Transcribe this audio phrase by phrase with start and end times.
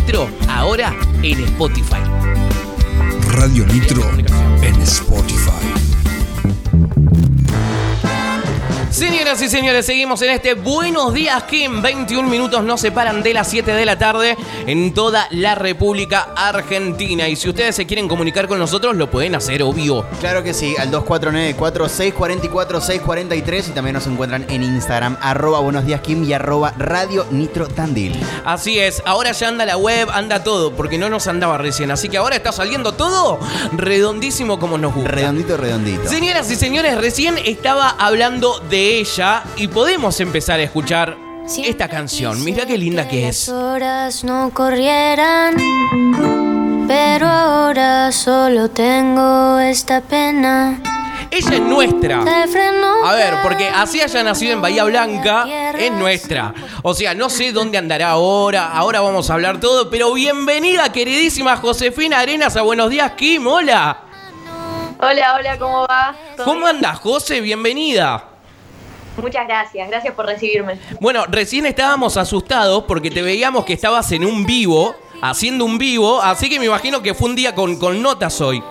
[0.00, 2.00] Nitro, ahora en Spotify.
[3.34, 4.02] Radio Nitro
[4.62, 5.89] en Spotify.
[8.90, 11.80] Señoras y señores, seguimos en este Buenos Días Kim.
[11.80, 14.36] 21 minutos nos separan de las 7 de la tarde
[14.66, 17.28] en toda la República Argentina.
[17.28, 20.04] Y si ustedes se quieren comunicar con nosotros, lo pueden hacer, obvio.
[20.18, 26.24] Claro que sí, al 2494-644-643 y también nos encuentran en Instagram, arroba buenos días Kim
[26.24, 28.18] y arroba Radio Nitro Tandil.
[28.44, 31.92] Así es, ahora ya anda la web, anda todo, porque no nos andaba recién.
[31.92, 33.38] Así que ahora está saliendo todo
[33.72, 35.12] redondísimo como nos gusta.
[35.12, 36.08] Redondito, redondito.
[36.08, 41.16] Señoras y señores, recién estaba hablando de ella y podemos empezar a escuchar
[41.64, 42.42] esta canción.
[42.44, 43.48] Mira qué linda que es.
[43.48, 45.56] Las horas no corrieran,
[46.88, 50.80] pero ahora solo tengo esta pena.
[51.30, 52.22] Ella es nuestra.
[52.22, 55.46] A ver, porque así haya nacido en Bahía Blanca,
[55.78, 56.54] es nuestra.
[56.82, 61.56] O sea, no sé dónde andará ahora, ahora vamos a hablar todo, pero bienvenida, queridísima
[61.56, 64.04] Josefina Arenas, a Buenos Días, Kim, hola.
[64.98, 66.14] Hola, hola, ¿cómo va?
[66.36, 67.40] ¿Todo ¿Cómo andas, José?
[67.40, 68.29] Bienvenida.
[69.16, 70.78] Muchas gracias, gracias por recibirme.
[71.00, 76.20] Bueno, recién estábamos asustados porque te veíamos que estabas en un vivo, haciendo un vivo,
[76.22, 78.62] así que me imagino que fue un día con, con notas hoy.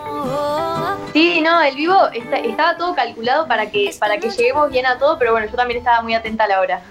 [1.14, 4.98] Sí, no, el vivo está- estaba todo calculado para que, para que lleguemos bien a
[5.00, 6.82] todo, pero bueno, yo también estaba muy atenta a la hora.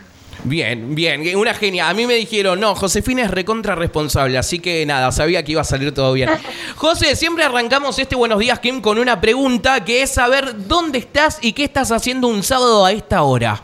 [0.44, 1.88] Bien, bien, una genia.
[1.88, 5.62] A mí me dijeron, no, Josefina es recontra responsable, así que nada, sabía que iba
[5.62, 6.30] a salir todo bien.
[6.76, 11.38] José, siempre arrancamos este Buenos Días, Kim, con una pregunta que es saber dónde estás
[11.42, 13.60] y qué estás haciendo un sábado a esta hora.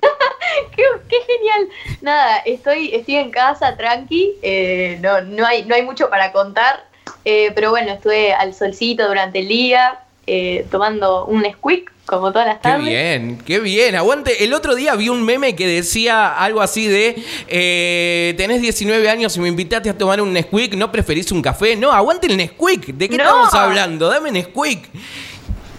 [0.76, 1.68] ¡Qué, qué genial!
[2.00, 6.84] Nada, estoy, estoy en casa, tranqui, eh, no, no, hay, no hay mucho para contar,
[7.26, 12.46] eh, pero bueno, estuve al solcito durante el día, eh, tomando un squeak, como todas
[12.46, 12.86] las Qué tardes.
[12.86, 13.94] bien, qué bien.
[13.96, 14.44] Aguante.
[14.44, 17.16] El otro día vi un meme que decía algo así de,
[17.48, 21.74] eh, tenés 19 años y me invitaste a tomar un Nesquik, ¿no preferís un café?
[21.76, 22.86] No, aguante el Nesquik.
[22.94, 23.24] ¿De qué No.
[23.24, 24.08] estamos hablando?
[24.08, 24.88] Dame Nesquik.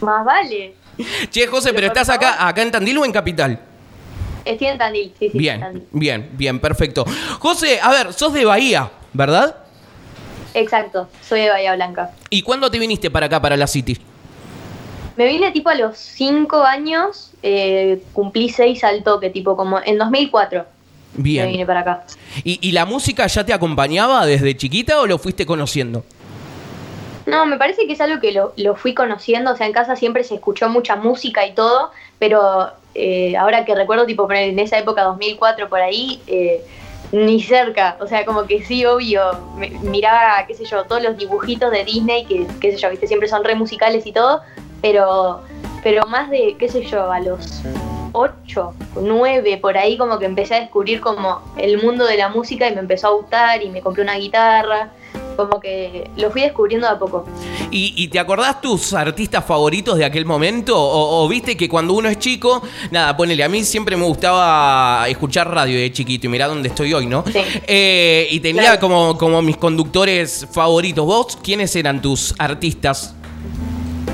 [0.02, 0.73] Más vale.
[1.30, 3.59] Che, José, pero estás acá, acá en Tandil o en Capital?
[4.44, 5.38] Estoy en Tandil, sí, sí.
[5.38, 5.83] Bien, Tandil.
[5.92, 7.05] bien, bien, perfecto.
[7.39, 9.55] José, a ver, sos de Bahía, ¿verdad?
[10.54, 12.11] Exacto, soy de Bahía Blanca.
[12.30, 13.98] ¿Y cuándo te viniste para acá, para la City?
[15.17, 19.98] Me vine tipo a los 5 años, eh, cumplí 6 al toque, tipo como en
[19.98, 20.66] 2004
[21.17, 21.66] me vine Bien.
[21.67, 22.04] para acá.
[22.44, 26.04] ¿Y, y la música ya te acompañaba desde chiquita o lo fuiste conociendo?
[27.26, 29.95] No, me parece que es algo que lo, lo fui conociendo, o sea, en casa
[29.95, 34.77] siempre se escuchó mucha música y todo, pero eh, ahora que recuerdo, tipo, en esa
[34.77, 36.61] época, 2004, por ahí, eh,
[37.11, 39.23] ni cerca, o sea, como que sí, obvio,
[39.58, 43.08] me- miraba, qué sé yo, todos los dibujitos de Disney, que, qué sé yo, viste,
[43.08, 44.42] siempre son re musicales y todo,
[44.82, 45.42] pero,
[45.83, 47.61] pero más de, qué sé yo, a los
[48.14, 52.67] 8, 9, por ahí como que empecé a descubrir como el mundo de la música
[52.70, 54.92] y me empezó a gustar y me compré una guitarra,
[55.36, 57.26] como que lo fui descubriendo de a poco.
[57.70, 60.76] ¿Y, y te acordás tus artistas favoritos de aquel momento?
[60.82, 65.05] O, o viste que cuando uno es chico, nada, ponele, a mí siempre me gustaba
[65.08, 67.23] escuchar radio de chiquito y mirá dónde estoy hoy, ¿no?
[67.32, 67.39] Sí.
[67.67, 68.80] Eh, y tenía Claro.
[68.80, 71.05] como, como mis conductores favoritos.
[71.05, 73.14] ¿Vos quiénes eran tus artistas?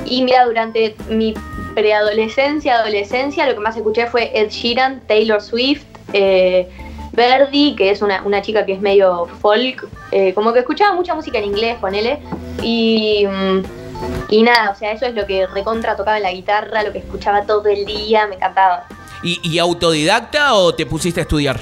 [0.06, 1.34] Y mira, durante mi
[1.74, 6.68] preadolescencia, adolescencia, lo que más escuché fue Ed Sheeran, Taylor Swift, eh,
[7.12, 11.14] Verdi, que es una, una chica que es medio folk, eh, como que escuchaba mucha
[11.14, 12.18] música en inglés, ponele,
[12.62, 13.62] y, mm,
[14.28, 16.98] y nada, o sea, eso es lo que recontra tocaba en la guitarra, lo que
[16.98, 18.86] escuchaba todo el día, me encantaba.
[19.22, 21.60] ¿Y, y autodidacta o te pusiste a estudiar?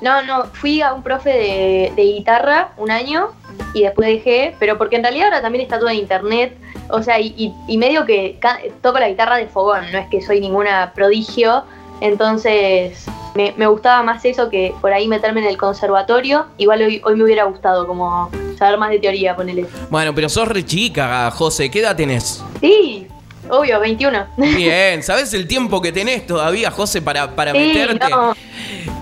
[0.00, 3.32] No, no, fui a un profe de, de guitarra un año
[3.74, 6.56] y después dejé, pero porque en realidad ahora también está todo en internet,
[6.90, 8.38] o sea, y, y- y medio que
[8.82, 11.64] toco la guitarra de fogón, no es que soy ninguna prodigio,
[12.00, 13.04] entonces
[13.34, 17.14] me, me gustaba más eso que por ahí meterme en el conservatorio, igual hoy, hoy
[17.16, 19.66] me hubiera gustado como saber más de teoría, ponele.
[19.90, 21.70] Bueno, pero sos re chica, José.
[21.70, 22.42] ¿Qué edad tenés?
[22.60, 23.06] Sí,
[23.48, 24.26] obvio, 21.
[24.36, 28.10] Bien, ¿sabes el tiempo que tenés todavía, José, para, para sí, meterte?
[28.10, 28.34] no,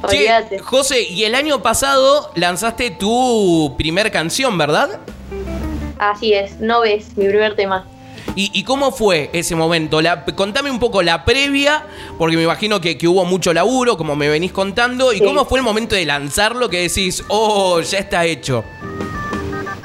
[0.06, 0.58] Che.
[0.58, 5.00] José, y el año pasado lanzaste tu primer canción, ¿verdad?
[5.98, 7.86] Así es, no ves mi primer tema.
[8.34, 10.02] ¿Y, y cómo fue ese momento?
[10.02, 11.86] La- contame un poco la previa,
[12.18, 15.12] porque me imagino que, que hubo mucho laburo, como me venís contando.
[15.14, 15.24] ¿Y Sí.
[15.24, 18.62] cómo fue el momento de lanzarlo que decís, oh, ya está hecho?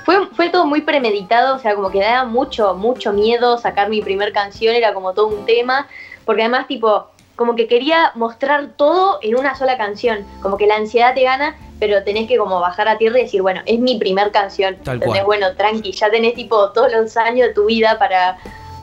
[0.03, 4.01] Fue, fue todo muy premeditado, o sea, como que daba mucho, mucho miedo sacar mi
[4.01, 5.87] primer canción, era como todo un tema,
[6.25, 7.07] porque además, tipo,
[7.41, 11.55] como que quería mostrar todo en una sola canción, como que la ansiedad te gana,
[11.79, 15.23] pero tenés que como bajar a tierra y decir, bueno, es mi primer canción, cual.
[15.25, 18.37] Bueno, tranqui, ya tenés tipo todos los años de tu vida para,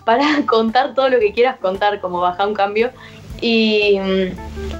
[0.04, 2.90] para contar todo lo que quieras contar, como bajar un cambio.
[3.40, 4.00] Y,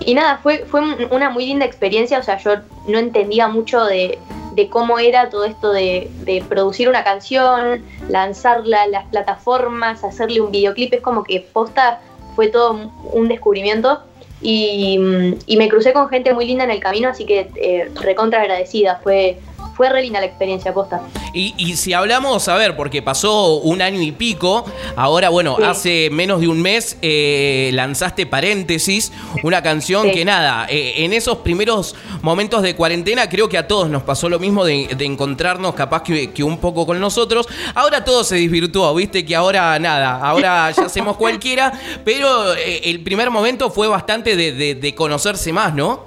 [0.00, 0.80] y nada, fue, fue
[1.12, 2.56] una muy linda experiencia, o sea, yo
[2.88, 4.18] no entendía mucho de,
[4.56, 10.40] de cómo era todo esto de, de producir una canción, lanzarla a las plataformas, hacerle
[10.40, 12.00] un videoclip, es como que posta
[12.38, 13.98] fue todo un descubrimiento.
[14.40, 17.90] Y, mm, y me crucé con gente muy linda en el camino, así que eh,
[18.00, 19.38] recontra agradecida, fue,
[19.78, 21.00] fue re linda la experiencia posta.
[21.32, 24.66] Y, y si hablamos, a ver, porque pasó un año y pico,
[24.96, 25.62] ahora, bueno, Sí.
[25.64, 29.12] hace menos de un mes eh, lanzaste Paréntesis,
[29.44, 30.10] una canción Sí.
[30.12, 34.28] que nada, eh, en esos primeros momentos de cuarentena creo que a todos nos pasó
[34.28, 37.46] lo mismo de, de encontrarnos capaz que, que un poco con nosotros.
[37.74, 41.72] Ahora todo se desvirtuó, viste que ahora nada, ahora ya hacemos cualquiera,
[42.04, 46.04] pero eh, el primer momento fue bastante de, de- de conocerse más, ¿no?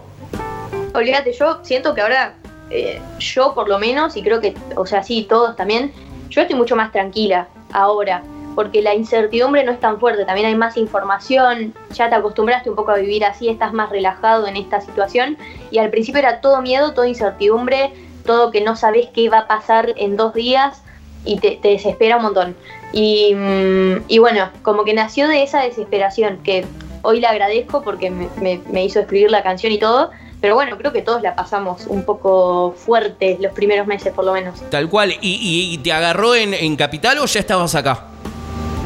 [0.93, 2.35] Olvídate, yo siento que ahora,
[2.71, 5.91] eh, yo por lo menos, y creo que, o sea, sí, todos también,
[6.29, 8.23] yo estoy mucho más tranquila ahora,
[8.55, 12.75] porque la incertidumbre no es tan fuerte, también hay más información, ya te acostumbraste un
[12.75, 15.37] poco a vivir así, estás más relajado en esta situación,
[15.71, 17.91] y al principio era todo miedo, toda incertidumbre,
[18.25, 20.83] todo que no sabes qué va a pasar en dos días,
[21.23, 22.55] y te, desespera un montón.
[22.93, 26.65] Y, mm, y bueno, como que nació de esa desesperación, que
[27.03, 30.91] hoy le agradezco porque me- me hizo escribir la canción y todo, pero bueno, creo
[30.91, 34.59] que todos la pasamos un poco fuerte los primeros meses por lo menos.
[34.69, 35.11] Tal cual.
[35.21, 38.05] ¿Y, y- y te agarró en, en Capital o ya estabas acá?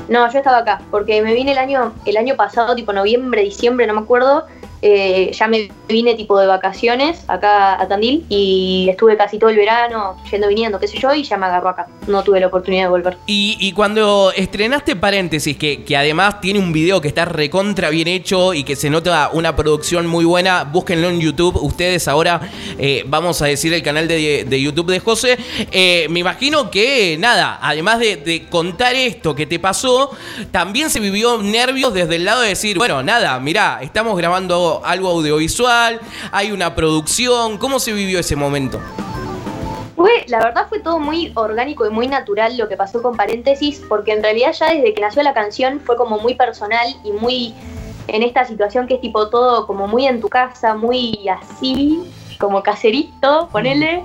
[0.07, 3.87] No, yo estaba acá, porque me vine el año, el año pasado, tipo noviembre, diciembre,
[3.87, 4.45] no me acuerdo.
[4.87, 9.55] Eh, ya me vine tipo de vacaciones acá a Tandil y estuve casi todo el
[9.55, 11.87] verano yendo viniendo, qué sé yo, y ya me agarró acá.
[12.05, 13.17] No tuve la oportunidad de volver.
[13.25, 18.53] Y, cuando estrenaste Paréntesis, que, que además tiene un video que está recontra bien hecho
[18.53, 21.55] y que se nota una producción muy buena, búsquenlo en YouTube.
[21.63, 22.41] Ustedes ahora
[22.77, 25.39] eh, vamos a decir el canal de, de YouTube de José.
[25.71, 30.11] Eh, me imagino que, nada, además de, de contar esto que te pasó,
[30.51, 35.09] también se vivió nervios desde el lado de decir, bueno, nada, mirá, estamos grabando algo
[35.09, 35.99] audiovisual,
[36.31, 37.57] hay una producción.
[37.57, 38.79] ¿Cómo se vivió ese momento?
[39.95, 43.81] Fue, la verdad fue todo muy orgánico y muy natural lo que pasó con paréntesis,
[43.87, 47.53] porque en realidad ya desde que nació la canción fue como muy personal y muy
[48.07, 52.61] en esta situación que es tipo todo como muy en tu casa, muy así, como
[52.61, 54.03] caserito, ponele.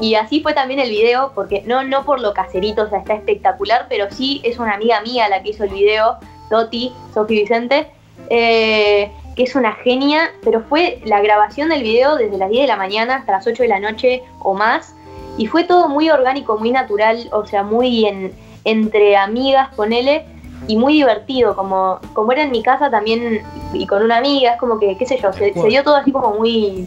[0.00, 3.14] Y así fue también el video, porque no, no por lo caserito, o sea, está
[3.14, 6.18] espectacular, pero sí es una amiga mía la que hizo el video,
[6.48, 7.90] Toti, Sofi Vicente,
[8.30, 12.68] eh, que es una genia, pero fue la grabación del video desde las 10 de
[12.68, 14.94] la mañana hasta las 8 de la noche o más,
[15.38, 18.32] y fue todo muy orgánico, muy natural, o sea, muy en,
[18.64, 20.26] entre amigas, ponele,
[20.68, 23.42] y muy divertido, como, como era en mi casa también
[23.72, 26.12] y con una amiga, es como que, qué sé yo, se, se dio todo así
[26.12, 26.86] como muy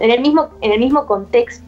[0.00, 1.65] en el mismo, en el mismo contexto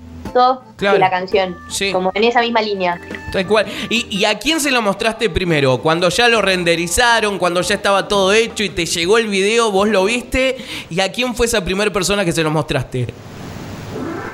[0.77, 0.99] Claro.
[0.99, 1.93] la canción, Sí.
[1.93, 3.01] como en esa misma línea.
[3.33, 3.67] Tal cual.
[3.91, 5.79] ¿Y, y a quién se lo mostraste primero?
[5.79, 9.89] Cuando ya lo renderizaron, cuando ya estaba todo hecho y te llegó el video, vos
[9.89, 10.57] lo viste.
[10.91, 13.07] ¿Y a quién fue esa primera persona que se lo mostraste?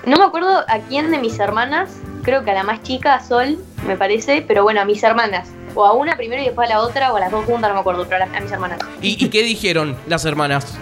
[0.07, 1.91] No me acuerdo a quién de mis hermanas,
[2.23, 5.49] creo que a la más chica, a Sol, me parece, pero bueno, a mis hermanas.
[5.75, 7.75] O a una primero y después a la otra, o a las dos juntas, no
[7.75, 8.79] me acuerdo, pero a, las- a mis hermanas.
[9.03, 10.77] ¿Y, y qué dijeron las hermanas?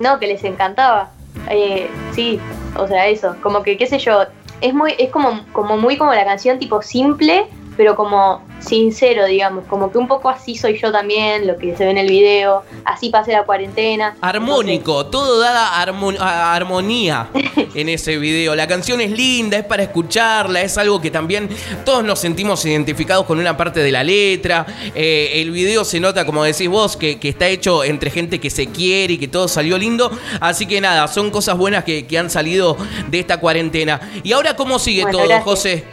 [0.00, 1.10] No, que les encantaba.
[1.50, 2.38] Eh, sí,
[2.78, 4.22] o sea, eso, como que, qué sé yo,
[4.60, 7.46] es muy, es como, como muy como la canción tipo simple,
[7.78, 11.84] pero como sincero, digamos, como que un poco así soy yo también, lo que se
[11.84, 14.16] ve en el video, así pasé la cuarentena.
[14.20, 17.28] Armónico, todo da armo- a- armonía
[17.74, 18.56] en ese video.
[18.56, 21.48] La canción es linda, es para escucharla, es algo que también
[21.84, 24.66] todos nos sentimos identificados con una parte de la letra.
[24.94, 28.50] Eh, el video se nota, como decís vos, que, que está hecho entre gente que
[28.50, 30.10] se quiere y que todo salió lindo.
[30.40, 32.76] Así que nada, son cosas buenas que, que han salido
[33.08, 34.00] de esta cuarentena.
[34.24, 35.44] ¿Y ahora cómo sigue Bueno, todo, gracias.
[35.44, 35.84] José?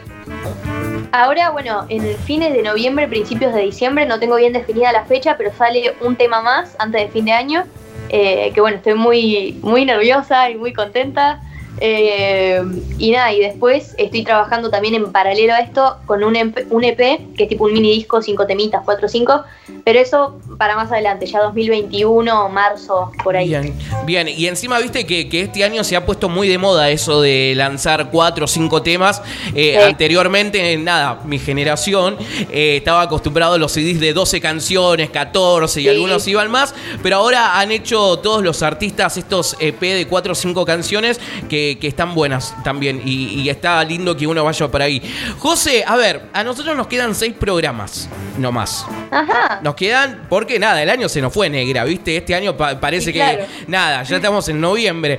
[1.16, 5.38] Ahora, bueno, en fines de noviembre, principios de diciembre, no tengo bien definida la fecha,
[5.38, 7.64] pero sale un tema más antes de fin de año.
[8.10, 11.40] eh, que bueno, estoy muy, muy nerviosa y muy contenta.
[11.80, 12.62] Eh,
[12.98, 16.84] y nada, y después estoy trabajando también en paralelo a esto con un EP, un
[16.84, 16.96] EP
[17.36, 19.42] que es tipo un mini disco, cinco temitas, cuatro o cinco,
[19.84, 23.48] pero eso para más adelante, ya 2021, marzo, por ahí.
[23.48, 24.28] Bien, bien.
[24.28, 27.52] Y encima viste que, que este año se ha puesto muy de moda eso de
[27.56, 29.22] lanzar cuatro o cinco temas.
[29.54, 29.82] Eh, Sí.
[29.82, 32.16] Anteriormente, nada, mi generación
[32.50, 35.88] eh, estaba acostumbrado a los CDs de 12 canciones, 14 y Sí.
[35.90, 36.74] algunos iban más.
[37.02, 41.65] Pero ahora han hecho todos los artistas estos EP de cuatro o cinco canciones que,
[41.80, 43.02] que están buenas también.
[43.04, 45.02] Y, y está lindo que uno vaya por ahí.
[45.38, 48.08] José, a ver, a nosotros nos quedan seis programas,
[48.38, 48.86] no más.
[49.10, 49.60] Ajá.
[49.62, 52.16] Nos quedan, porque nada, el año se nos fue negra, ¿viste?
[52.16, 53.38] Este año pa- parece Sí, claro.
[53.38, 55.18] que nada, ya estamos en noviembre.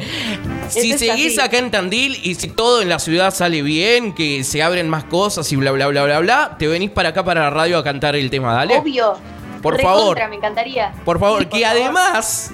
[0.70, 4.62] Si seguís acá en Tandil y si todo en la ciudad sale bien, que se
[4.64, 7.50] abren más cosas y bla, bla, bla, bla, bla, te venís para acá para la
[7.50, 8.78] radio a cantar el tema, dale.
[8.78, 9.16] Obvio.
[9.62, 10.30] Por Recontra, favor.
[10.30, 10.94] me encantaría.
[11.04, 12.52] Por favor, Sí, que además,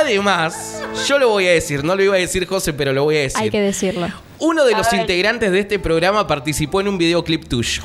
[0.00, 3.16] además, yo lo voy a decir, no lo iba a decir José, pero lo voy
[3.16, 3.40] a decir.
[3.40, 4.08] Hay que decirlo.
[4.38, 5.00] Uno de A los ver.
[5.00, 7.82] integrantes de este programa participó en un videoclip tuyo.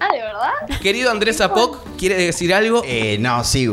[0.00, 0.80] Ah, ¿de verdad?
[0.80, 2.82] Querido Andrés Apoc, ¿quiere decir algo?
[2.86, 3.68] Eh, no, sí.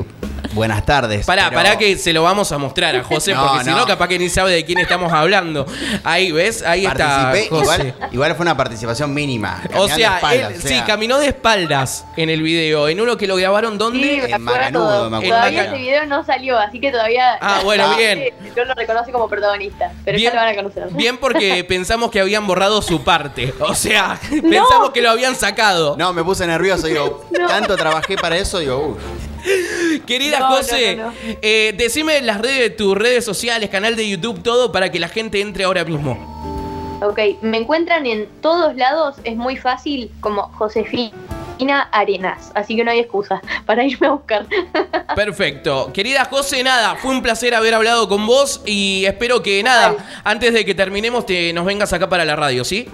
[0.56, 1.26] Buenas tardes.
[1.26, 3.86] Pará, pero- pará que se lo vamos a mostrar a José, No, porque si no,
[3.86, 5.66] capaz que ni sabe de quién estamos hablando.
[6.04, 6.64] Ahí, ¿ves?
[6.64, 7.64] Ahí está Participé, José.
[7.90, 9.62] igual, igual fue una participación mínima.
[9.76, 12.88] O sea, de espaldas, él o sea, sí, caminó de espaldas en el video.
[12.88, 14.00] En uno que lo grabaron, ¿dónde?
[14.26, 14.42] Sí, En.
[14.42, 15.36] Macanudo, me acuerdo.
[15.36, 17.38] Todavía ese video no salió, así que todavía.
[17.42, 18.24] Ah, bueno, la bien.
[18.56, 20.32] No lo reconoce como protagonista, pero Bien.
[20.32, 20.88] ya lo van a conocer.
[20.94, 23.54] Bien porque pensamos que habían borrado su parte.
[23.60, 25.96] O sea, pensamos que lo habían sacado.
[25.98, 29.35] No, me puse nervioso, digo, tanto trabajé para eso, digo, uff.
[30.06, 31.14] Querida No, no, José, no, no.
[31.42, 35.42] eh, decime las redes, tus redes sociales, canal de YouTube, todo para que la gente
[35.42, 36.34] entre ahora mismo.
[37.02, 41.12] Ok, me encuentran en todos lados, es muy fácil, como Josefina
[41.92, 44.46] Arenas, así que no hay excusa para irme a buscar.
[45.16, 45.92] Perfecto.
[45.94, 50.54] Querida José, nada, fue un placer haber hablado con vos y espero que nada, antes
[50.54, 52.88] de que terminemos te, nos vengas acá para la radio, ¿sí?